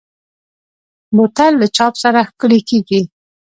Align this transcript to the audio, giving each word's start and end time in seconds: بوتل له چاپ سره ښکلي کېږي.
بوتل 1.15 1.53
له 1.61 1.67
چاپ 1.77 1.93
سره 2.03 2.19
ښکلي 2.29 2.59
کېږي. 2.69 3.01